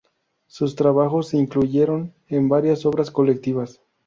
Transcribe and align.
Sus 0.47 0.75
trabajos 0.75 1.27
se 1.27 1.37
incluyeron 1.37 2.15
en 2.27 2.49
varias 2.49 2.87
obras 2.87 3.11
colectivas. 3.11 3.83